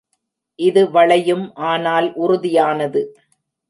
[0.59, 3.03] இது வளையும் ஆனால் உறுதியானது.